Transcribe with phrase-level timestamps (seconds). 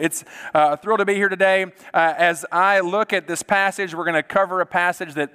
[0.00, 1.66] It's uh, a thrill to be here today.
[1.94, 5.30] Uh, as I look at this passage, we're going to cover a passage that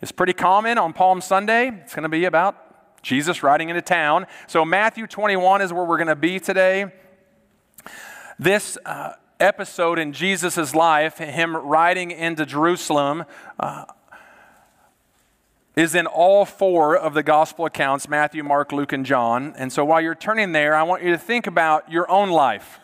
[0.00, 1.68] is pretty common on Palm Sunday.
[1.68, 4.26] It's going to be about Jesus riding into town.
[4.48, 6.86] So, Matthew 21 is where we're going to be today.
[8.36, 13.22] This uh, episode in Jesus' life, him riding into Jerusalem,
[13.60, 13.84] uh,
[15.76, 19.54] is in all four of the gospel accounts Matthew, Mark, Luke, and John.
[19.56, 22.80] And so, while you're turning there, I want you to think about your own life.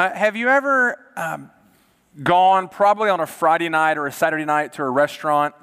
[0.00, 1.50] Uh, have you ever um,
[2.22, 5.54] gone, probably on a Friday night or a Saturday night, to a restaurant,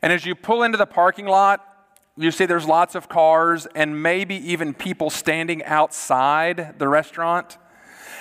[0.00, 4.00] and as you pull into the parking lot, you see there's lots of cars and
[4.00, 7.58] maybe even people standing outside the restaurant?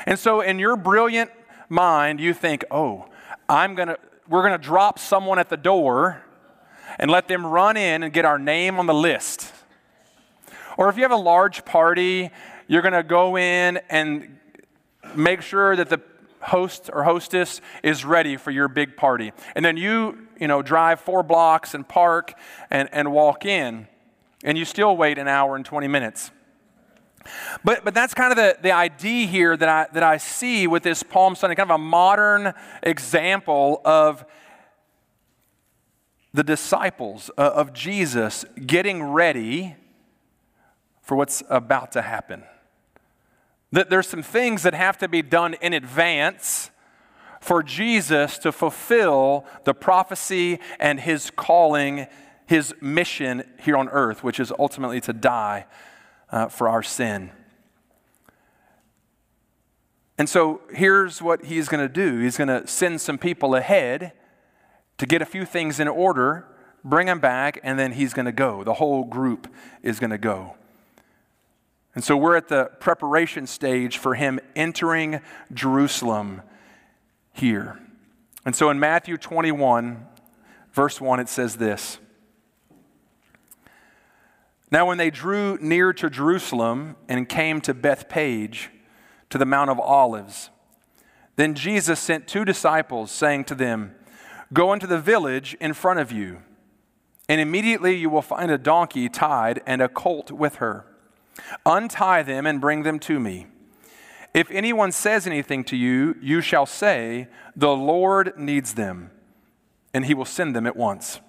[0.07, 1.29] And so, in your brilliant
[1.69, 3.05] mind, you think, oh,
[3.47, 3.97] I'm gonna,
[4.27, 6.23] we're gonna drop someone at the door
[6.97, 9.53] and let them run in and get our name on the list.
[10.79, 12.31] Or if you have a large party,
[12.67, 14.39] you're gonna go in and
[15.15, 16.01] make sure that the
[16.41, 19.31] host or hostess is ready for your big party.
[19.55, 22.33] And then you, you know, drive four blocks and park
[22.69, 23.87] and, and walk in,
[24.43, 26.31] and you still wait an hour and 20 minutes.
[27.63, 30.83] But, but that's kind of the, the idea here that I, that I see with
[30.83, 34.25] this Palm Sunday, kind of a modern example of
[36.33, 39.75] the disciples uh, of Jesus getting ready
[41.01, 42.43] for what's about to happen.
[43.73, 46.69] That there's some things that have to be done in advance
[47.41, 52.05] for Jesus to fulfill the prophecy and his calling,
[52.45, 55.65] his mission here on earth, which is ultimately to die
[56.29, 57.31] uh, for our sin.
[60.19, 64.13] And so here's what he's going to do he's going to send some people ahead
[64.99, 66.45] to get a few things in order,
[66.83, 68.63] bring them back, and then he's going to go.
[68.63, 69.51] The whole group
[69.81, 70.57] is going to go.
[71.95, 75.21] And so we're at the preparation stage for him entering
[75.53, 76.41] Jerusalem
[77.31, 77.79] here.
[78.45, 80.05] And so in Matthew 21,
[80.71, 81.99] verse 1, it says this
[84.71, 88.69] Now, when they drew near to Jerusalem and came to Bethpage,
[89.29, 90.49] to the Mount of Olives,
[91.35, 93.95] then Jesus sent two disciples, saying to them,
[94.51, 96.41] Go into the village in front of you,
[97.29, 100.85] and immediately you will find a donkey tied and a colt with her
[101.65, 103.47] Untie them and bring them to me.
[104.33, 109.11] If anyone says anything to you, you shall say, The Lord needs them,
[109.93, 111.19] and he will send them at once.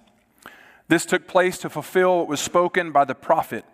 [0.87, 3.65] This took place to fulfill what was spoken by the prophet,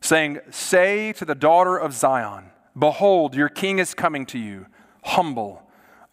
[0.00, 4.66] saying, Say to the daughter of Zion, Behold, your king is coming to you,
[5.04, 5.62] humble,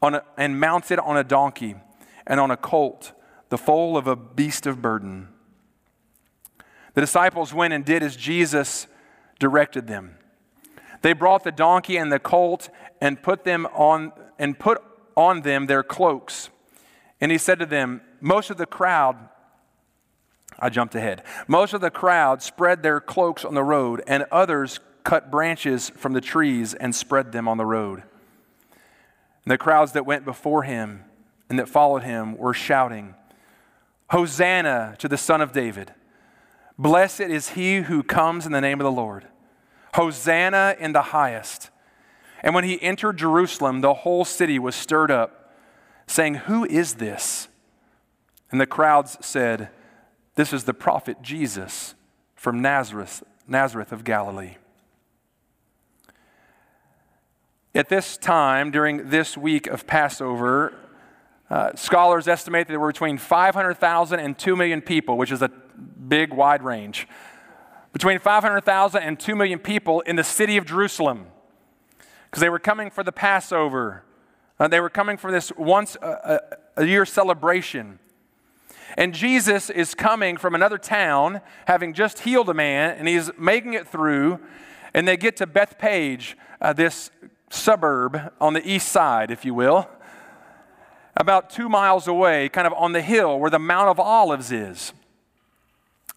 [0.01, 1.75] a, and mounted on a donkey,
[2.25, 3.13] and on a colt,
[3.49, 5.29] the foal of a beast of burden.
[6.97, 8.87] The disciples went and did as Jesus
[9.37, 10.15] directed them.
[11.03, 14.81] They brought the donkey and the colt and put them on and put
[15.15, 16.49] on them their cloaks.
[17.21, 19.15] And he said to them, Most of the crowd,
[20.57, 21.21] I jumped ahead.
[21.47, 26.13] Most of the crowd spread their cloaks on the road, and others cut branches from
[26.13, 28.01] the trees and spread them on the road.
[29.45, 31.03] And the crowds that went before him
[31.47, 33.13] and that followed him were shouting,
[34.09, 35.93] Hosanna to the Son of David.
[36.79, 39.27] Blessed is he who comes in the name of the Lord.
[39.95, 41.69] Hosanna in the highest.
[42.41, 45.55] And when he entered Jerusalem, the whole city was stirred up,
[46.05, 47.47] saying, Who is this?
[48.51, 49.69] And the crowds said,
[50.35, 51.95] This is the prophet Jesus
[52.35, 54.57] from Nazareth, Nazareth of Galilee.
[57.73, 60.73] At this time, during this week of Passover,
[61.49, 65.49] uh, scholars estimate that there were between 500,000 and 2 million people, which is a
[65.49, 67.07] big, wide range.
[67.93, 71.27] Between 500,000 and 2 million people in the city of Jerusalem
[72.25, 74.03] because they were coming for the Passover.
[74.59, 76.41] Uh, they were coming for this once a,
[76.75, 77.99] a, a year celebration.
[78.97, 83.73] And Jesus is coming from another town, having just healed a man, and he's making
[83.73, 84.39] it through.
[84.93, 87.11] And they get to Bethpage, uh, this
[87.49, 89.89] suburb on the east side, if you will,
[91.19, 94.93] about two miles away, kind of on the hill where the Mount of Olives is.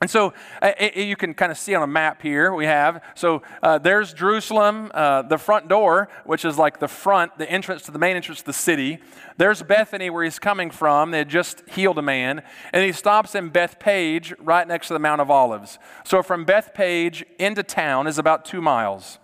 [0.02, 0.32] And so
[0.62, 3.02] uh, it, you can kind of see on a map here we have.
[3.14, 7.82] So uh, there's Jerusalem, uh, the front door, which is like the front, the entrance
[7.82, 8.98] to the main entrance to the city.
[9.36, 11.10] There's Bethany, where he's coming from.
[11.10, 12.42] They had just healed a man.
[12.72, 15.78] And he stops in Bethphage, right next to the Mount of Olives.
[16.04, 19.18] So from Bethphage into town is about two miles.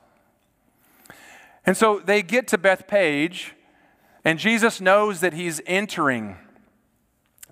[1.64, 3.54] And so they get to Bethphage,
[4.26, 6.36] and Jesus knows that he's entering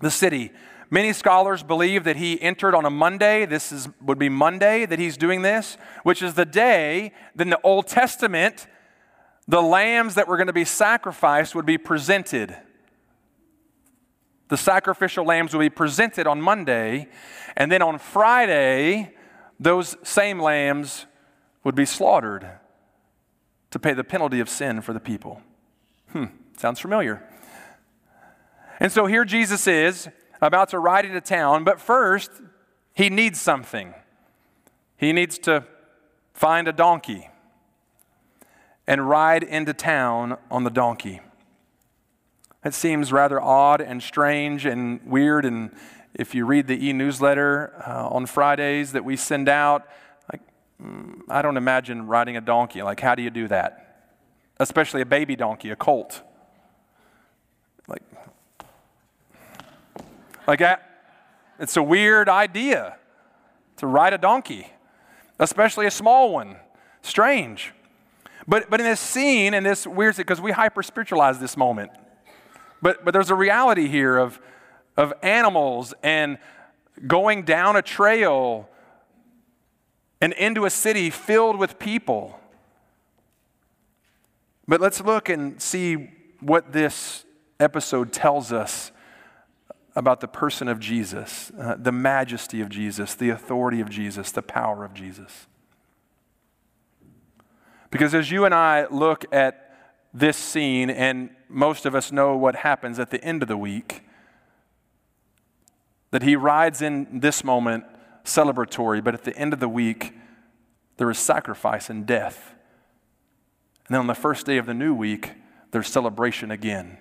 [0.01, 0.51] the city.
[0.89, 3.45] Many scholars believe that he entered on a Monday.
[3.45, 7.61] This is, would be Monday that he's doing this, which is the day, in the
[7.61, 8.67] Old Testament,
[9.47, 12.57] the lambs that were going to be sacrificed would be presented.
[14.49, 17.07] The sacrificial lambs would be presented on Monday,
[17.55, 19.13] and then on Friday,
[19.61, 21.05] those same lambs
[21.63, 22.49] would be slaughtered
[23.71, 25.41] to pay the penalty of sin for the people.
[26.11, 26.25] Hmm,
[26.57, 27.23] sounds familiar.
[28.79, 30.09] And so here Jesus is
[30.41, 32.29] about to ride into town, but first,
[32.93, 33.93] he needs something.
[34.97, 35.65] He needs to
[36.33, 37.29] find a donkey
[38.87, 41.21] and ride into town on the donkey.
[42.63, 45.45] It seems rather odd and strange and weird.
[45.45, 45.71] And
[46.13, 49.87] if you read the e newsletter uh, on Fridays that we send out,
[50.31, 50.41] like,
[50.81, 52.81] mm, I don't imagine riding a donkey.
[52.81, 54.11] Like, how do you do that?
[54.59, 56.21] Especially a baby donkey, a colt.
[57.87, 58.01] Like,
[60.47, 60.81] like that.
[61.59, 62.97] It's a weird idea
[63.77, 64.71] to ride a donkey,
[65.39, 66.57] especially a small one.
[67.01, 67.73] Strange.
[68.47, 71.91] But, but in this scene, in this weird, because we hyper spiritualize this moment,
[72.81, 74.39] but, but there's a reality here of,
[74.97, 76.37] of animals and
[77.07, 78.69] going down a trail
[80.21, 82.39] and into a city filled with people.
[84.67, 87.25] But let's look and see what this
[87.59, 88.91] episode tells us
[89.95, 94.41] about the person of Jesus, uh, the majesty of Jesus, the authority of Jesus, the
[94.41, 95.47] power of Jesus.
[97.89, 99.73] Because as you and I look at
[100.13, 104.01] this scene, and most of us know what happens at the end of the week,
[106.11, 107.85] that he rides in this moment
[108.25, 110.13] celebratory, but at the end of the week,
[110.97, 112.53] there is sacrifice and death.
[113.87, 115.33] And then on the first day of the new week,
[115.71, 116.97] there's celebration again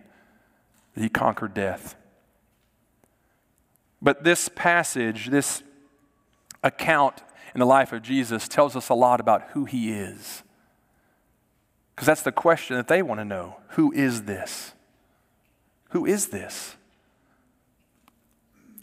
[0.95, 1.97] that he conquered death.
[4.01, 5.63] But this passage, this
[6.63, 7.23] account
[7.55, 10.43] in the life of Jesus, tells us a lot about who he is.
[11.95, 14.73] Because that's the question that they want to know Who is this?
[15.91, 16.77] Who is this?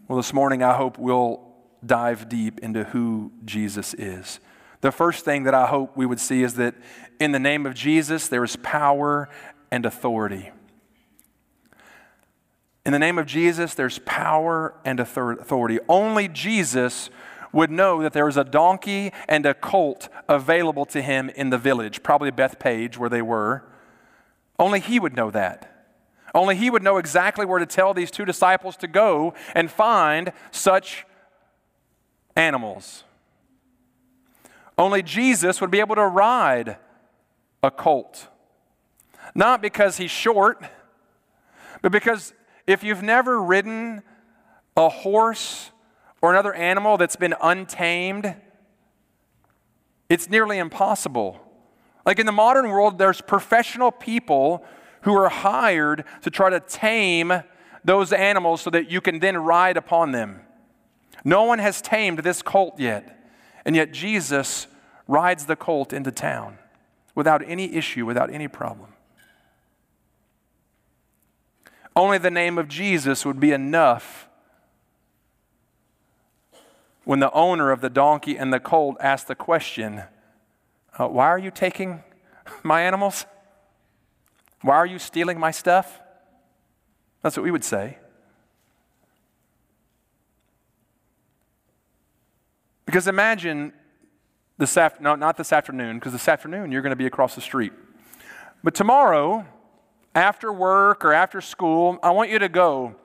[0.08, 1.42] Well, this morning, I hope we'll
[1.86, 4.40] dive deep into who Jesus is.
[4.82, 6.76] The first thing that I hope we would see is that
[7.20, 9.30] in the name of Jesus, there is power
[9.72, 10.52] and authority.
[12.86, 15.80] In the name of Jesus, there's power and authority.
[15.88, 17.10] Only Jesus
[17.54, 21.58] would know that there was a donkey and a colt available to him in the
[21.58, 23.64] village, probably Bethpage, where they were.
[24.58, 25.68] Only he would know that.
[26.34, 30.32] Only he would know exactly where to tell these two disciples to go and find
[30.50, 31.06] such
[32.36, 33.04] animals.
[34.78, 36.78] Only Jesus would be able to ride
[37.62, 38.28] a colt.
[39.36, 40.64] Not because he's short,
[41.82, 42.34] but because
[42.72, 44.02] if you've never ridden
[44.78, 45.72] a horse
[46.22, 48.36] or another animal that's been untamed,
[50.10, 51.40] it's nearly impossible.
[52.06, 54.66] Like in the modern world, there's professional people
[55.02, 57.44] who are hired to try to tame
[57.84, 60.42] those animals so that you can then ride upon them.
[61.26, 63.20] No one has tamed this colt yet,
[63.66, 64.68] and yet Jesus
[65.08, 66.58] rides the colt into town
[67.16, 68.94] without any issue, without any problem.
[71.96, 74.28] Only the name of Jesus would be enough
[77.04, 80.04] when the owner of the donkey and the colt asked the question,
[80.98, 82.04] uh, Why are you taking
[82.64, 83.26] my animals?
[84.62, 86.00] Why are you stealing my stuff?
[87.22, 87.98] That's what we would say.
[92.86, 93.74] Because imagine
[94.58, 97.42] this afternoon, no, not this afternoon, because this afternoon you're going to be across the
[97.42, 97.74] street.
[98.64, 99.46] But tomorrow,
[100.14, 102.96] after work or after school, I want you to go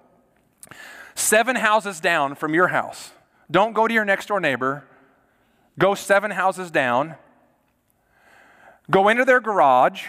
[1.14, 3.12] seven houses down from your house.
[3.50, 4.84] Don't go to your next door neighbor.
[5.78, 7.14] Go seven houses down.
[8.90, 10.06] Go into their garage.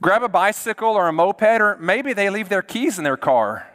[0.00, 3.66] Grab a bicycle or a moped, or maybe they leave their keys in their car.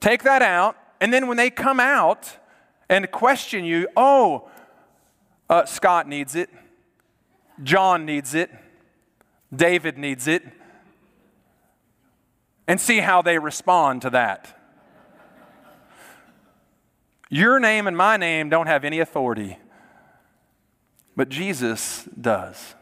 [0.00, 2.36] Take that out, and then when they come out
[2.88, 4.48] and question you, oh,
[5.50, 6.50] uh, Scott needs it,
[7.62, 8.50] John needs it,
[9.54, 10.42] David needs it,
[12.66, 14.54] and see how they respond to that.
[17.30, 19.58] Your name and my name don't have any authority,
[21.16, 22.74] but Jesus does.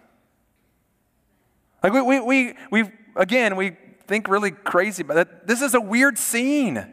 [1.82, 5.46] Like we, we, we, we again, we think really crazy about that.
[5.46, 6.86] This is a weird scene.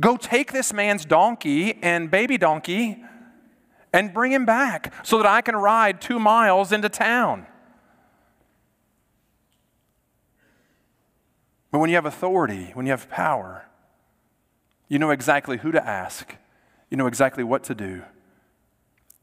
[0.00, 3.03] Go take this man's donkey and baby donkey
[3.94, 7.46] and bring him back so that I can ride two miles into town.
[11.70, 13.66] But when you have authority, when you have power,
[14.88, 16.34] you know exactly who to ask,
[16.90, 18.02] you know exactly what to do.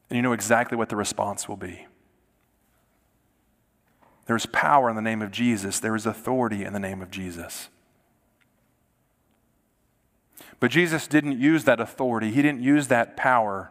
[0.08, 1.86] And you know exactly what the response will be.
[4.26, 7.68] There's power in the name of Jesus, there is authority in the name of Jesus.
[10.60, 13.70] But Jesus didn't use that authority, He didn't use that power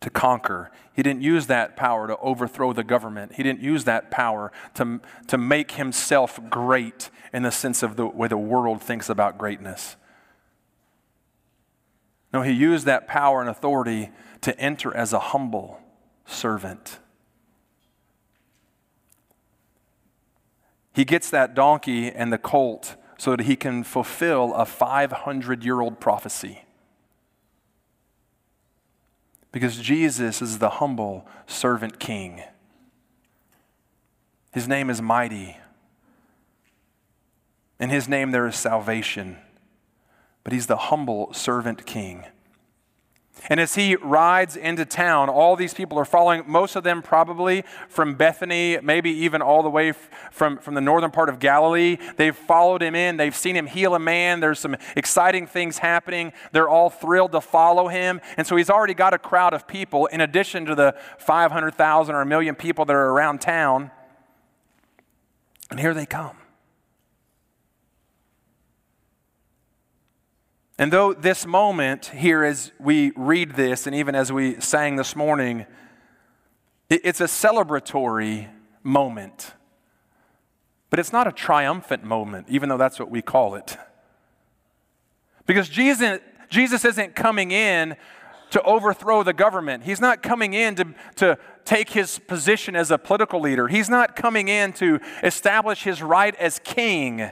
[0.00, 0.70] to conquer.
[0.94, 3.34] He didn't use that power to overthrow the government.
[3.34, 8.06] He didn't use that power to, to make himself great in the sense of the
[8.06, 9.96] way the world thinks about greatness.
[12.32, 14.10] No, he used that power and authority
[14.40, 15.80] to enter as a humble
[16.26, 16.98] servant.
[20.92, 25.80] He gets that donkey and the colt so that he can fulfill a 500 year
[25.80, 26.63] old prophecy.
[29.54, 32.42] Because Jesus is the humble servant king.
[34.52, 35.58] His name is mighty.
[37.78, 39.36] In his name there is salvation.
[40.42, 42.24] But he's the humble servant king.
[43.48, 47.62] And as he rides into town, all these people are following, most of them probably
[47.88, 49.92] from Bethany, maybe even all the way
[50.30, 51.98] from, from the northern part of Galilee.
[52.16, 54.40] They've followed him in, they've seen him heal a man.
[54.40, 56.32] There's some exciting things happening.
[56.52, 58.20] They're all thrilled to follow him.
[58.36, 62.20] And so he's already got a crowd of people, in addition to the 500,000 or
[62.22, 63.90] a million people that are around town.
[65.70, 66.36] And here they come.
[70.78, 75.14] And though this moment here, as we read this, and even as we sang this
[75.14, 75.66] morning,
[76.90, 78.48] it's a celebratory
[78.82, 79.54] moment.
[80.90, 83.76] But it's not a triumphant moment, even though that's what we call it.
[85.46, 86.18] Because Jesus,
[86.50, 87.96] Jesus isn't coming in
[88.50, 89.84] to overthrow the government.
[89.84, 93.68] He's not coming in to, to take his position as a political leader.
[93.68, 97.30] He's not coming in to establish his right as king.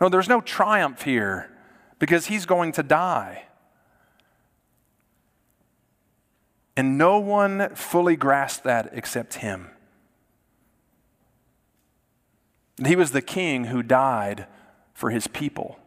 [0.00, 1.50] No, there's no triumph here
[1.98, 3.44] because he's going to die.
[6.76, 9.70] And no one fully grasped that except him.
[12.84, 14.46] He was the king who died
[14.92, 15.78] for his people.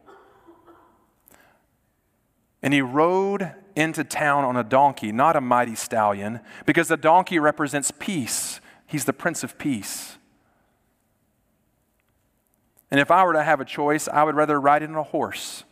[2.64, 7.38] And he rode into town on a donkey, not a mighty stallion, because the donkey
[7.38, 8.60] represents peace.
[8.88, 10.18] He's the Prince of Peace.
[12.89, 15.63] And if I were to have a choice, I would rather ride in a horse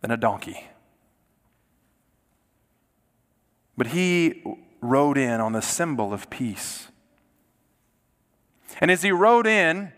[0.00, 0.68] than a donkey.
[3.76, 4.42] But he
[4.80, 6.88] rode in on the symbol of peace.
[8.80, 9.92] And as he rode in,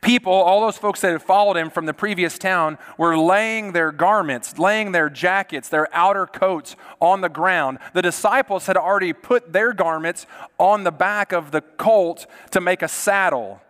[0.00, 3.92] people, all those folks that had followed him from the previous town, were laying their
[3.92, 7.78] garments, laying their jackets, their outer coats on the ground.
[7.92, 10.26] The disciples had already put their garments
[10.58, 13.60] on the back of the colt to make a saddle.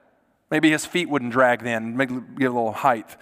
[0.51, 3.17] Maybe his feet wouldn't drag then, maybe get a little height.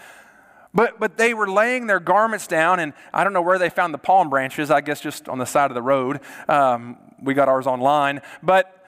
[0.75, 3.95] But, but they were laying their garments down, and I don't know where they found
[3.95, 6.21] the palm branches, I guess just on the side of the road.
[6.49, 8.21] Um, we got ours online.
[8.43, 8.85] But,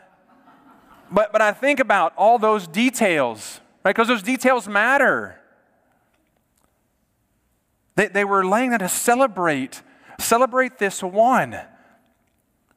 [1.10, 3.94] but, but I think about all those details, right?
[3.94, 5.40] Because those details matter.
[7.94, 9.82] They, they were laying there to celebrate,
[10.18, 11.58] celebrate this one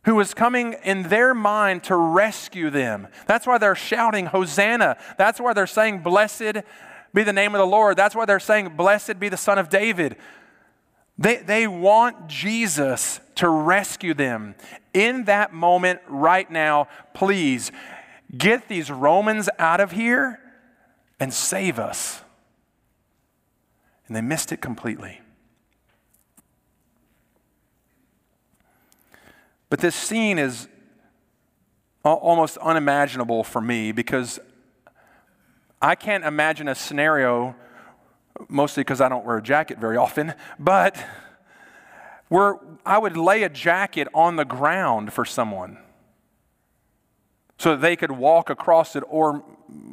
[0.06, 3.08] who was coming in their mind to rescue them.
[3.28, 4.98] That's why they're shouting, Hosanna.
[5.18, 6.58] That's why they're saying, Blessed
[7.14, 7.98] be the name of the Lord.
[7.98, 10.16] That's why they're saying, Blessed be the Son of David.
[11.18, 14.56] They, they want Jesus to rescue them.
[14.94, 17.74] In that moment, right now, please
[18.36, 20.40] get these Romans out of here
[21.20, 22.22] and save us.
[24.08, 25.20] And they missed it completely.
[29.70, 30.68] But this scene is
[32.04, 34.40] almost unimaginable for me because
[35.82, 37.56] I can't imagine a scenario,
[38.48, 40.98] mostly because I don't wear a jacket very often, but
[42.30, 45.78] where I would lay a jacket on the ground for someone
[47.58, 49.44] so they could walk across it, or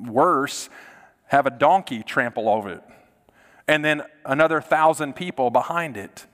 [0.06, 0.68] worse,
[1.26, 2.82] have a donkey trample over it,
[3.66, 6.26] and then another thousand people behind it.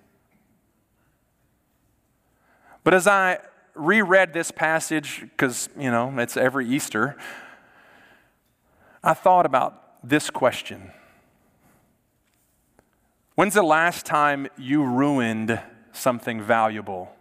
[2.85, 3.39] But as I
[3.75, 7.17] reread this passage, because, you know, it's every Easter,
[9.03, 10.93] I thought about this question
[13.35, 15.59] When's the last time you ruined
[15.93, 17.15] something valuable?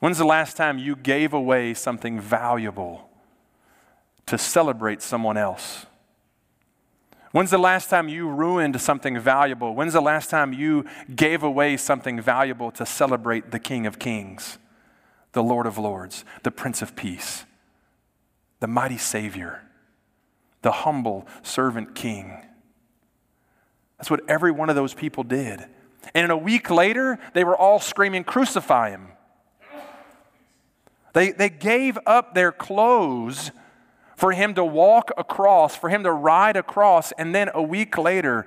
[0.00, 3.08] When's the last time you gave away something valuable
[4.26, 5.86] to celebrate someone else?
[7.34, 9.74] When's the last time you ruined something valuable?
[9.74, 10.84] When's the last time you
[11.16, 14.58] gave away something valuable to celebrate the King of Kings,
[15.32, 17.44] the Lord of Lords, the Prince of Peace,
[18.60, 19.62] the mighty Savior,
[20.62, 22.40] the humble servant King?
[23.98, 25.66] That's what every one of those people did.
[26.14, 29.08] And in a week later, they were all screaming, Crucify him.
[31.14, 33.50] They, they gave up their clothes
[34.16, 38.46] for him to walk across, for him to ride across, and then a week later,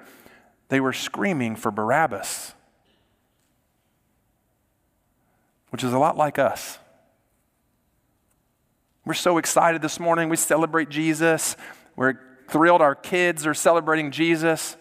[0.69, 2.53] they were screaming for Barabbas,
[5.69, 6.79] which is a lot like us.
[9.05, 10.27] We're so excited this morning.
[10.27, 11.55] We celebrate Jesus.
[11.95, 12.19] We're
[12.49, 14.77] thrilled our kids are celebrating Jesus.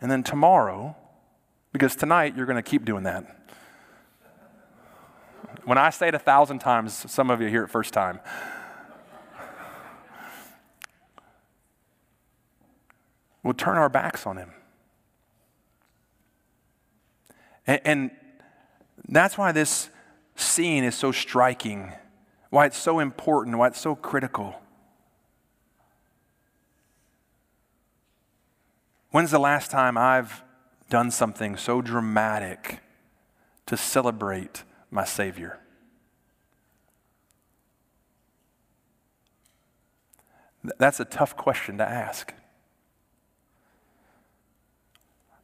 [0.00, 0.96] And then tomorrow,
[1.72, 3.32] because tonight you're going to keep doing that.
[5.64, 8.20] When I say it a thousand times, some of you hear it first time.
[13.46, 14.50] We'll turn our backs on him.
[17.64, 18.10] And, and
[19.06, 19.88] that's why this
[20.34, 21.92] scene is so striking,
[22.50, 24.56] why it's so important, why it's so critical.
[29.12, 30.42] When's the last time I've
[30.90, 32.80] done something so dramatic
[33.66, 35.60] to celebrate my Savior?
[40.78, 42.34] That's a tough question to ask.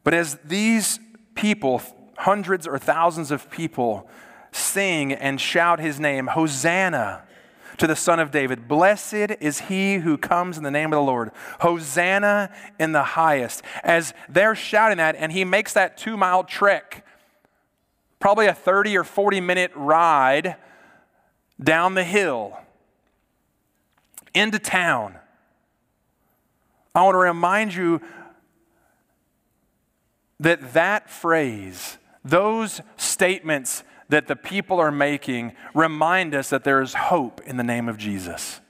[0.04, 0.98] But as these
[1.34, 1.82] people,
[2.18, 4.08] hundreds or thousands of people,
[4.50, 7.24] sing and shout his name, Hosanna
[7.78, 11.02] to the Son of David, blessed is he who comes in the name of the
[11.02, 11.30] Lord,
[11.60, 13.62] Hosanna in the highest.
[13.82, 17.06] As they're shouting that, and he makes that two mile trek,
[18.20, 20.56] probably a 30 or 40 minute ride
[21.62, 22.56] down the hill
[24.34, 25.16] into town.
[26.94, 28.00] I want to remind you
[30.42, 36.94] that that phrase, those statements that the people are making remind us that there is
[36.94, 38.60] hope in the name of Jesus.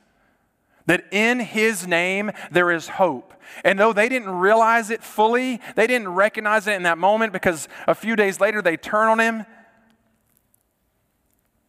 [0.87, 3.35] That in his name there is hope.
[3.65, 7.69] And though they didn't realize it fully, they didn't recognize it in that moment because
[7.87, 9.47] a few days later they turn on him,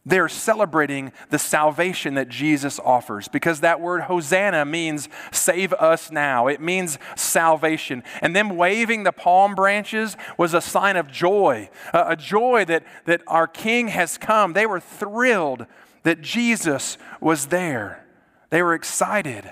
[0.06, 6.46] they're celebrating the salvation that Jesus offers because that word Hosanna means save us now.
[6.46, 8.02] It means salvation.
[8.20, 13.22] And them waving the palm branches was a sign of joy, a joy that, that
[13.26, 14.52] our King has come.
[14.52, 15.66] They were thrilled
[16.02, 18.04] that Jesus was there,
[18.50, 19.50] they were excited.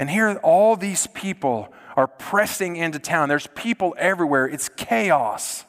[0.00, 3.28] And here, all these people are pressing into town.
[3.28, 5.64] There's people everywhere, it's chaos.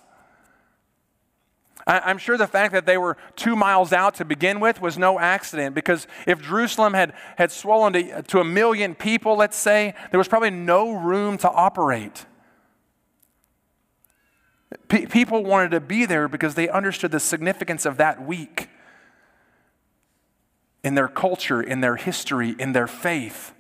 [1.90, 5.20] I'm sure the fact that they were two miles out to begin with was no
[5.20, 10.20] accident because if Jerusalem had, had swollen to, to a million people, let's say, there
[10.20, 12.28] was probably no room to operate.
[14.88, 18.70] P- people wanted to be there because they understood the significance of that week
[20.84, 23.54] in their culture, in their history, in their faith.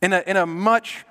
[0.00, 1.04] In a, in a much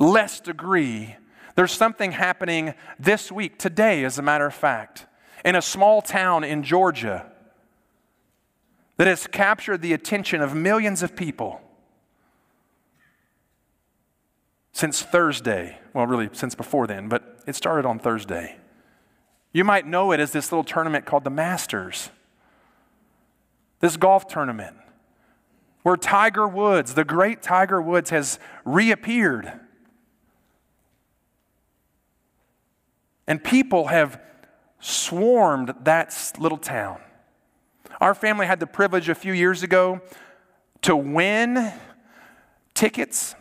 [0.00, 1.16] less degree,
[1.58, 5.06] there's something happening this week, today, as a matter of fact,
[5.44, 7.26] in a small town in Georgia
[8.96, 11.60] that has captured the attention of millions of people
[14.70, 15.76] since Thursday.
[15.92, 18.54] Well, really, since before then, but it started on Thursday.
[19.52, 22.10] You might know it as this little tournament called the Masters,
[23.80, 24.76] this golf tournament
[25.82, 29.58] where Tiger Woods, the great Tiger Woods, has reappeared.
[33.28, 34.20] And people have
[34.80, 36.98] swarmed that little town.
[38.00, 40.00] Our family had the privilege a few years ago
[40.82, 41.72] to win
[42.72, 43.34] tickets.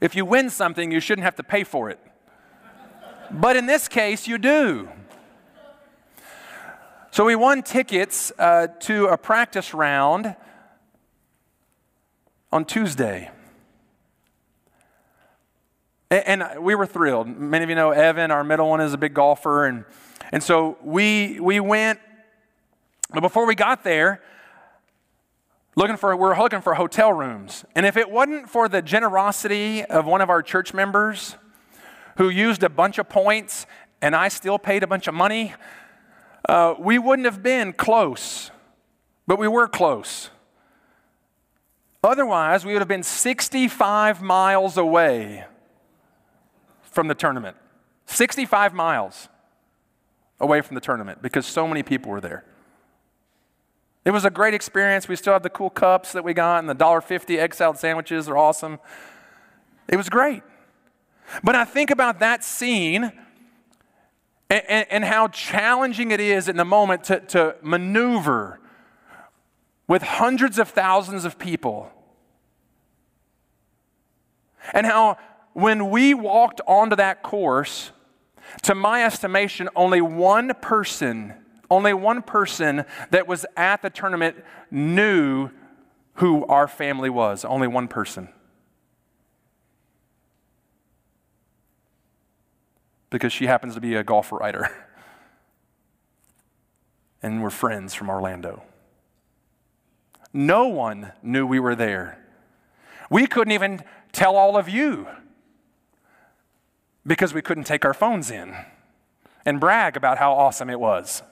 [0.00, 2.00] If you win something, you shouldn't have to pay for it.
[3.30, 4.88] But in this case, you do.
[7.10, 10.34] So we won tickets uh, to a practice round
[12.50, 13.30] on Tuesday.
[16.10, 17.28] And, we were thrilled.
[17.28, 19.66] Many of you know Evan, our middle one, is a big golfer.
[19.66, 19.84] And,
[20.32, 22.00] and so we, we went,
[23.10, 24.22] but before we got there,
[25.76, 27.66] looking for, we were looking for hotel rooms.
[27.74, 31.36] And if it wasn't for the generosity of one of our church members
[32.16, 33.66] who used a bunch of points
[34.00, 35.52] and I still paid a bunch of money,
[36.48, 38.50] uh, we wouldn't have been close.
[39.26, 40.30] But we were close.
[42.02, 45.44] Otherwise, we would have been 65 miles away
[46.98, 47.56] from the tournament.
[48.06, 49.28] 65 miles
[50.40, 52.44] away from the tournament because so many people were there.
[54.04, 55.06] It was a great experience.
[55.06, 58.28] We still have the cool cups that we got and the $1.50 egg salad sandwiches
[58.28, 58.80] are awesome.
[59.86, 60.42] It was great.
[61.44, 63.12] But I think about that scene
[64.50, 68.58] and, and, and how challenging it is in the moment to, to maneuver
[69.86, 71.92] with hundreds of thousands of people
[74.72, 75.18] And how
[75.58, 77.90] when we walked onto that course,
[78.62, 81.34] to my estimation, only one person,
[81.68, 84.36] only one person that was at the tournament
[84.70, 85.50] knew
[86.14, 87.44] who our family was.
[87.44, 88.28] Only one person.
[93.10, 94.70] Because she happens to be a golf writer.
[97.20, 98.62] And we're friends from Orlando.
[100.32, 102.24] No one knew we were there.
[103.10, 105.08] We couldn't even tell all of you
[107.08, 108.54] because we couldn't take our phones in
[109.44, 111.22] and brag about how awesome it was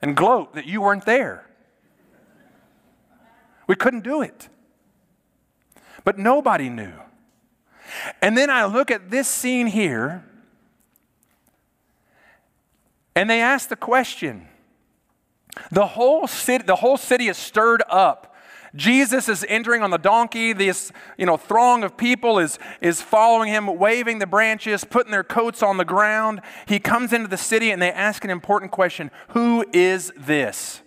[0.00, 1.46] and gloat that you weren't there.
[3.66, 4.48] We couldn't do it.
[6.04, 6.92] But nobody knew.
[8.22, 10.24] And then I look at this scene here,
[13.14, 14.48] and they ask the question.
[15.72, 18.27] The whole city, the whole city is stirred up
[18.78, 20.52] Jesus is entering on the donkey.
[20.52, 25.24] This you know, throng of people is, is following him, waving the branches, putting their
[25.24, 26.40] coats on the ground.
[26.66, 30.80] He comes into the city and they ask an important question Who is this?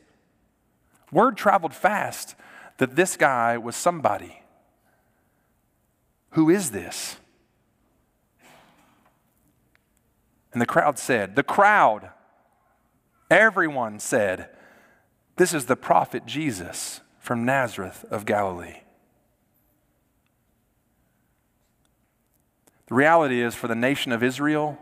[1.12, 2.36] Word traveled fast
[2.78, 4.42] that this guy was somebody.
[6.32, 7.18] Who is this?
[10.54, 12.10] And the crowd said, The crowd,
[13.30, 14.48] everyone said,
[15.36, 18.80] This is the prophet Jesus from Nazareth of Galilee.
[22.88, 24.78] The reality is, for the nation of Israel,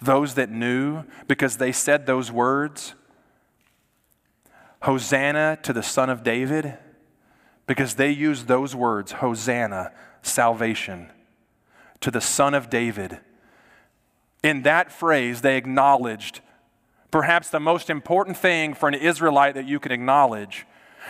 [0.00, 2.94] those that knew, because they said those words,
[4.82, 6.76] Hosanna to the Son of David,
[7.66, 11.10] because they used those words, Hosanna, salvation,
[12.00, 13.20] to the Son of David.
[14.44, 16.40] In that phrase, they acknowledged
[17.10, 20.66] perhaps the most important thing for an Israelite that you could acknowledge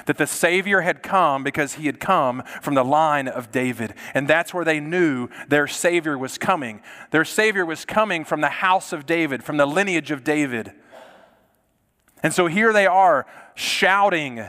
[0.07, 3.95] that the Savior had come because he had come from the line of David.
[4.15, 6.83] And that's where they knew their Savior was coming.
[7.11, 10.73] Their Savior was coming from the house of David, from the lineage of David.
[12.23, 14.45] And so here they are shouting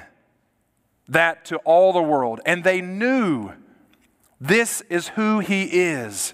[1.07, 2.39] that to all the world.
[2.45, 3.51] And they knew
[4.39, 6.33] this is who he is.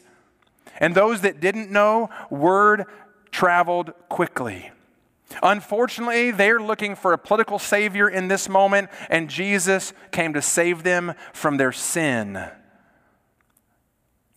[0.79, 2.85] And those that didn't know, word
[3.31, 4.71] traveled quickly.
[5.43, 10.83] Unfortunately, they're looking for a political savior in this moment, and Jesus came to save
[10.83, 12.49] them from their sin,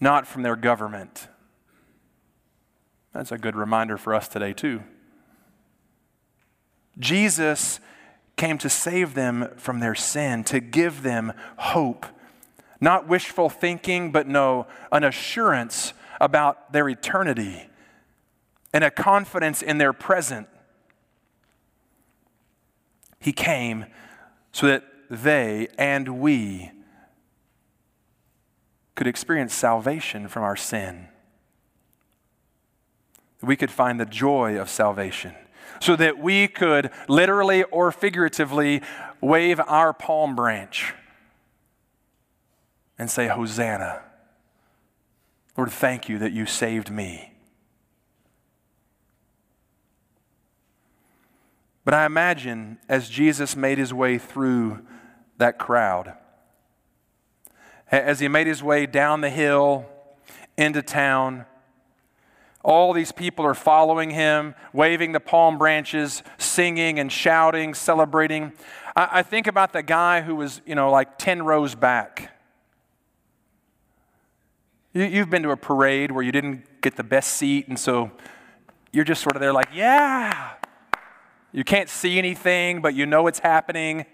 [0.00, 1.29] not from their government.
[3.12, 4.83] That's a good reminder for us today, too.
[6.98, 7.81] Jesus
[8.37, 12.07] came to save them from their sin, to give them hope.
[12.81, 17.68] Not wishful thinking, but no, an assurance about their eternity
[18.72, 20.48] and a confidence in their present
[23.20, 23.87] he came
[24.52, 26.72] so that they and we
[28.94, 31.09] could experience salvation from our sin.
[33.42, 35.35] We could find the joy of salvation
[35.80, 38.83] so that we could literally or figuratively
[39.20, 40.94] wave our palm branch
[42.98, 44.02] and say, Hosanna.
[45.56, 47.30] Lord, thank you that you saved me.
[51.90, 54.79] But I imagine as Jesus made his way through
[55.38, 56.14] that crowd,
[57.90, 59.87] as he made his way down the hill
[60.57, 61.46] into town,
[62.62, 68.53] all these people are following him, waving the palm branches, singing and shouting, celebrating.
[68.94, 72.38] I, I think about the guy who was, you know, like 10 rows back.
[74.92, 78.12] You, you've been to a parade where you didn't get the best seat, and so
[78.92, 80.53] you're just sort of there, like, yeah,
[81.52, 84.06] you can't see anything, but you know it's happening.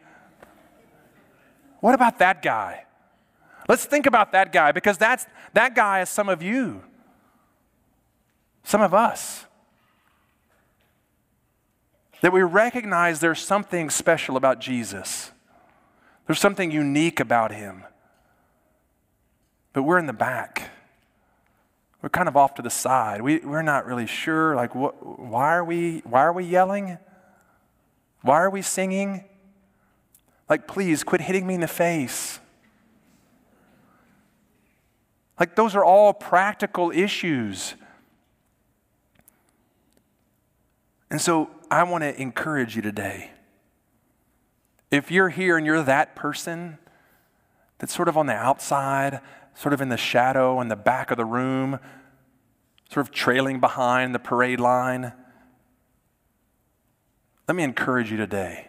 [1.81, 2.85] What about that guy?
[3.69, 6.83] Let's think about that guy because that's, that guy is some of you,
[8.65, 9.45] some of us.
[12.23, 15.33] That we recognize there's something special about Jesus,
[16.27, 17.85] there's something unique about him.
[19.73, 20.71] But we're in the back.
[22.01, 23.21] We're kind of off to the side.
[23.21, 26.99] We, we're not really sure, like, what, why, are we, why are we yelling?
[28.27, 29.25] Why are we singing?
[30.51, 32.41] Like, please quit hitting me in the face.
[35.39, 37.75] Like, those are all practical issues.
[41.09, 43.31] And so, I want to encourage you today.
[44.91, 46.79] If you're here and you're that person
[47.79, 49.21] that's sort of on the outside,
[49.55, 51.79] sort of in the shadow, in the back of the room,
[52.93, 55.13] sort of trailing behind the parade line,
[57.49, 58.69] let me encourage you today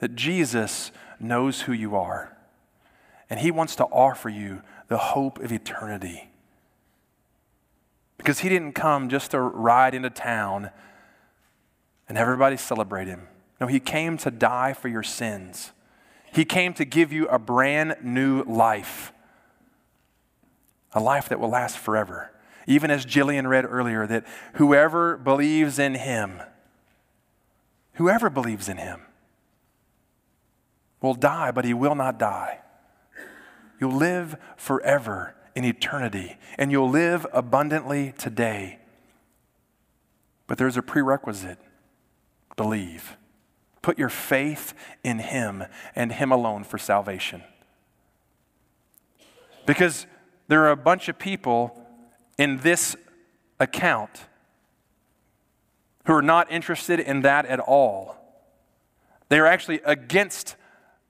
[0.00, 2.34] that Jesus knows who you are
[3.30, 6.28] And He wants to offer you the hope of eternity.
[8.16, 10.70] Because He didn't come just to ride into town
[12.08, 13.28] and everybody celebrate Him.
[13.60, 15.72] No, He came to die for your sins.
[16.32, 19.12] He came to give you a brand new life,
[20.92, 22.30] a life that will last forever.
[22.66, 24.24] Even as Jillian read earlier, that
[24.54, 26.40] whoever believes in Him,
[27.94, 29.00] whoever believes in Him,
[31.04, 32.60] will die, but he will not die.
[33.78, 38.78] You'll live forever in eternity, and you'll live abundantly today.
[40.46, 41.58] But there's a prerequisite
[42.56, 43.18] believe.
[43.82, 47.42] Put your faith in Him and Him alone for salvation.
[49.66, 50.06] Because
[50.48, 51.86] there are a bunch of people
[52.38, 52.96] in this
[53.60, 54.22] account
[56.06, 58.16] who are not interested in that at all.
[59.28, 60.56] They are actually against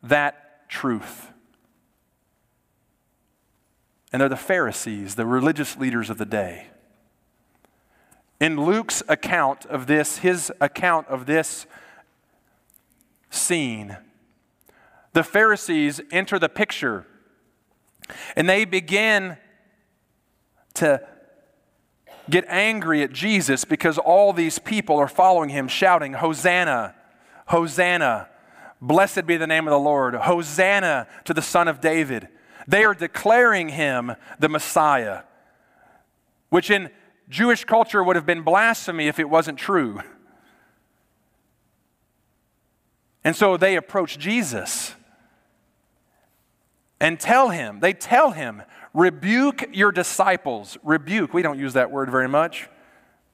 [0.03, 1.29] that truth.
[4.13, 6.69] And they're the Pharisees, the religious leaders of the day.
[8.41, 11.67] In Luke's account of this, his account of this
[13.31, 13.97] scene,
[15.13, 17.07] the Pharisees enter the picture
[18.37, 19.37] and they begin
[20.75, 21.01] to
[22.31, 26.95] get angry at Jesus because all these people are following him, shouting, Hosanna,
[27.47, 28.29] Hosanna.
[28.81, 30.15] Blessed be the name of the Lord.
[30.15, 32.29] Hosanna to the Son of David.
[32.67, 35.23] They are declaring him the Messiah,
[36.49, 36.91] which in
[37.29, 40.01] Jewish culture would have been blasphemy if it wasn't true.
[43.23, 44.95] And so they approach Jesus
[47.01, 48.63] and tell him, they tell him,
[48.95, 50.79] rebuke your disciples.
[50.83, 52.69] Rebuke, we don't use that word very much.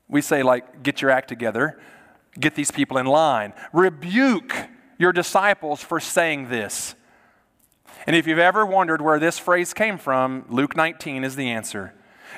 [0.09, 1.79] We say, like, get your act together,
[2.39, 3.53] get these people in line.
[3.73, 4.53] Rebuke
[4.99, 6.97] your disciples for saying this.
[8.07, 11.95] And if you've ever wondered where this phrase came from, Luke 19 is the answer.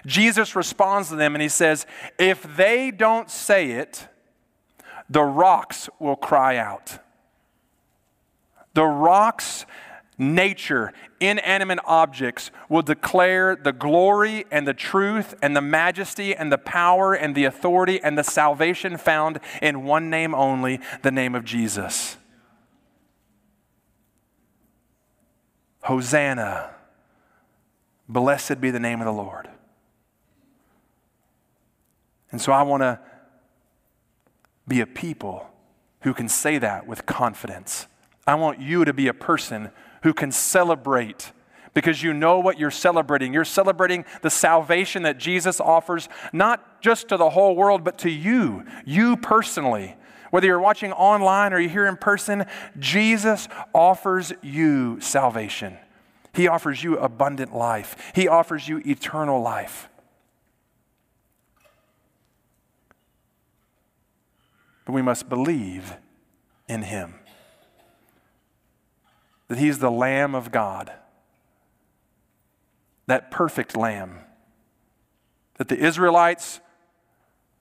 [0.06, 1.87] Jesus responds to them and he says,
[2.18, 4.08] If they don't say it,
[5.08, 6.98] the rocks will cry out.
[8.74, 9.66] The rocks,
[10.18, 16.59] nature, inanimate objects will declare the glory and the truth and the majesty and the
[16.59, 21.44] power and the authority and the salvation found in one name only, the name of
[21.44, 22.16] Jesus.
[25.83, 26.70] Hosanna.
[28.09, 29.48] Blessed be the name of the Lord.
[32.31, 33.01] And so I want to
[34.66, 35.46] be a people
[36.03, 37.87] who can say that with confidence.
[38.27, 39.70] I want you to be a person
[40.03, 41.33] who can celebrate
[41.75, 43.33] because you know what you're celebrating.
[43.33, 48.11] You're celebrating the salvation that Jesus offers, not just to the whole world, but to
[48.11, 49.97] you, you personally.
[50.31, 52.47] Whether you're watching online or you're here in person,
[52.79, 55.77] Jesus offers you salvation.
[56.35, 59.88] He offers you abundant life, He offers you eternal life.
[64.85, 65.97] But we must believe
[66.69, 67.15] in Him
[69.53, 70.91] that He's the Lamb of God,
[73.07, 74.21] that perfect Lamb
[75.59, 76.61] that the Israelites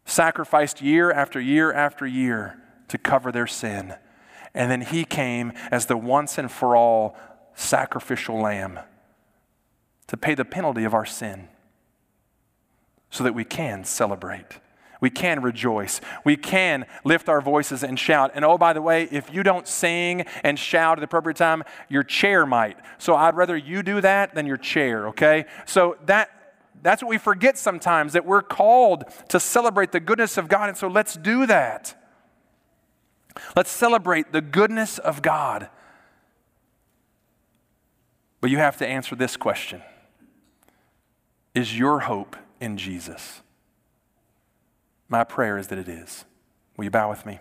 [0.05, 3.93] sacrificed year after year after year to cover their sin.
[4.53, 7.17] And then he came as the once and for all
[7.55, 8.79] sacrificial lamb
[10.07, 11.49] to pay the penalty of our sin
[13.09, 14.61] so that we can celebrate.
[15.01, 15.99] We can rejoice.
[16.23, 18.31] We can lift our voices and shout.
[18.35, 21.63] And oh, by the way, if you don't sing and shout at the appropriate time,
[21.89, 22.77] your chair might.
[22.99, 25.45] So I'd rather you do that than your chair, okay?
[25.65, 26.29] So that
[26.83, 30.69] that's what we forget sometimes that we're called to celebrate the goodness of God.
[30.69, 31.95] And so let's do that.
[33.55, 35.69] Let's celebrate the goodness of God.
[38.39, 39.81] But you have to answer this question
[41.53, 43.41] Is your hope in Jesus?
[45.11, 46.23] My prayer is that it is.
[46.77, 47.39] Will you bow with me?